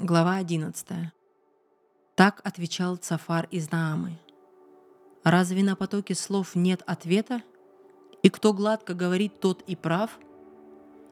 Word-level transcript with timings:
Глава 0.00 0.36
11. 0.36 0.86
Так 2.14 2.40
отвечал 2.44 2.94
Цафар 2.94 3.48
из 3.50 3.72
Наамы. 3.72 4.16
Разве 5.24 5.64
на 5.64 5.74
потоке 5.74 6.14
слов 6.14 6.54
нет 6.54 6.84
ответа? 6.86 7.42
И 8.22 8.28
кто 8.28 8.52
гладко 8.52 8.94
говорит, 8.94 9.40
тот 9.40 9.62
и 9.62 9.74
прав? 9.74 10.20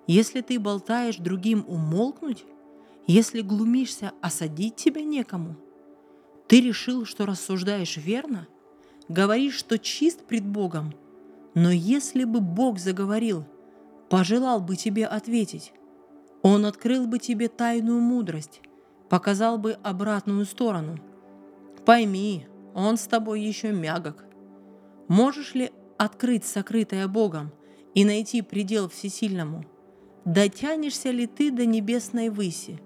Если 0.06 0.40
ты 0.40 0.60
болтаешь 0.60 1.16
другим 1.16 1.64
умолкнуть, 1.66 2.44
если 3.08 3.40
глумишься, 3.40 4.12
осадить 4.22 4.76
тебя 4.76 5.02
некому. 5.02 5.56
Ты 6.46 6.60
решил, 6.60 7.04
что 7.06 7.26
рассуждаешь 7.26 7.96
верно? 7.96 8.46
Говоришь, 9.08 9.56
что 9.56 9.80
чист 9.80 10.24
пред 10.26 10.46
Богом. 10.46 10.94
Но 11.54 11.72
если 11.72 12.22
бы 12.22 12.40
Бог 12.40 12.78
заговорил, 12.78 13.46
пожелал 14.10 14.60
бы 14.60 14.76
тебе 14.76 15.06
ответить, 15.06 15.72
Он 16.42 16.64
открыл 16.66 17.08
бы 17.08 17.18
тебе 17.18 17.48
тайную 17.48 18.00
мудрость, 18.00 18.60
показал 19.08 19.58
бы 19.58 19.72
обратную 19.82 20.44
сторону. 20.44 20.98
Пойми, 21.84 22.46
он 22.74 22.96
с 22.96 23.06
тобой 23.06 23.40
еще 23.40 23.72
мягок. 23.72 24.24
Можешь 25.08 25.54
ли 25.54 25.70
открыть 25.98 26.44
сокрытое 26.44 27.06
Богом 27.06 27.52
и 27.94 28.04
найти 28.04 28.42
предел 28.42 28.88
всесильному? 28.88 29.64
Дотянешься 30.24 31.10
ли 31.10 31.26
ты 31.26 31.52
до 31.52 31.64
небесной 31.64 32.28
выси? 32.28 32.80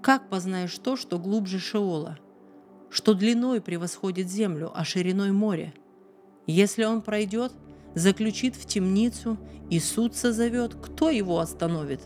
Как 0.00 0.28
познаешь 0.28 0.78
то, 0.78 0.96
что 0.96 1.18
глубже 1.18 1.58
Шеола, 1.58 2.18
что 2.90 3.14
длиной 3.14 3.60
превосходит 3.60 4.28
землю, 4.28 4.70
а 4.72 4.84
шириной 4.84 5.32
море? 5.32 5.74
Если 6.46 6.84
он 6.84 7.02
пройдет, 7.02 7.52
заключит 7.94 8.54
в 8.54 8.66
темницу 8.66 9.38
и 9.70 9.80
суд 9.80 10.14
созовет, 10.14 10.74
кто 10.74 11.10
его 11.10 11.40
остановит? 11.40 12.02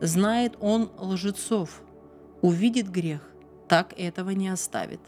Знает 0.00 0.56
он 0.60 0.90
лжецов– 0.98 1.82
увидит 2.42 2.90
грех, 2.90 3.20
так 3.68 3.94
этого 3.96 4.30
не 4.30 4.48
оставит. 4.48 5.00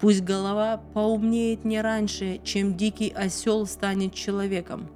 Пусть 0.00 0.22
голова 0.22 0.78
поумнеет 0.94 1.64
не 1.64 1.80
раньше, 1.80 2.40
чем 2.42 2.76
дикий 2.76 3.10
осел 3.10 3.66
станет 3.66 4.14
человеком. 4.14 4.88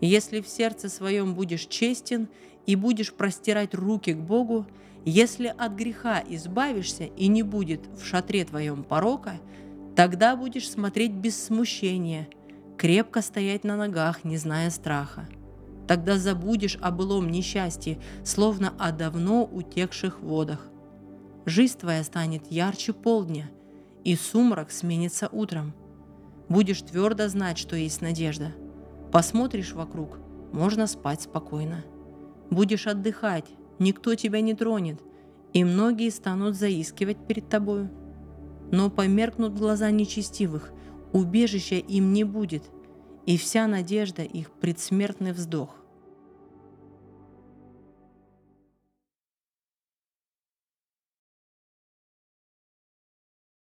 Если 0.00 0.40
в 0.40 0.48
сердце 0.48 0.88
своем 0.88 1.34
будешь 1.34 1.66
честен 1.66 2.28
и 2.66 2.76
будешь 2.76 3.14
простирать 3.14 3.74
руки 3.74 4.12
к 4.12 4.18
Богу, 4.18 4.66
если 5.06 5.54
от 5.56 5.72
греха 5.72 6.22
избавишься 6.28 7.04
и 7.04 7.28
не 7.28 7.42
будет 7.42 7.86
в 7.96 8.04
шатре 8.04 8.44
твоем 8.44 8.84
порока, 8.84 9.40
тогда 9.94 10.36
будешь 10.36 10.68
смотреть 10.68 11.12
без 11.12 11.42
смущения, 11.42 12.28
крепко 12.76 13.22
стоять 13.22 13.64
на 13.64 13.76
ногах, 13.76 14.24
не 14.24 14.36
зная 14.36 14.68
страха. 14.70 15.28
Тогда 15.86 16.18
забудешь 16.18 16.76
о 16.80 16.90
былом 16.90 17.30
несчастье, 17.30 17.98
словно 18.24 18.74
о 18.78 18.90
давно 18.92 19.44
утекших 19.44 20.20
водах. 20.20 20.68
Жизнь 21.46 21.78
твоя 21.78 22.02
станет 22.02 22.50
ярче 22.50 22.92
полдня, 22.92 23.48
и 24.02 24.16
сумрак 24.16 24.72
сменится 24.72 25.28
утром. 25.30 25.74
Будешь 26.48 26.82
твердо 26.82 27.28
знать, 27.28 27.56
что 27.56 27.76
есть 27.76 28.02
надежда. 28.02 28.52
Посмотришь 29.12 29.72
вокруг, 29.72 30.18
можно 30.52 30.88
спать 30.88 31.22
спокойно. 31.22 31.84
Будешь 32.50 32.88
отдыхать, 32.88 33.46
никто 33.78 34.16
тебя 34.16 34.40
не 34.40 34.54
тронет, 34.54 35.00
и 35.52 35.62
многие 35.62 36.10
станут 36.10 36.56
заискивать 36.56 37.24
перед 37.28 37.48
тобою. 37.48 37.90
Но 38.72 38.90
померкнут 38.90 39.56
глаза 39.56 39.92
нечестивых, 39.92 40.72
убежища 41.12 41.76
им 41.76 42.12
не 42.12 42.24
будет, 42.24 42.64
и 43.24 43.36
вся 43.36 43.68
надежда 43.68 44.22
их 44.22 44.50
предсмертный 44.50 45.30
вздох. 45.30 45.76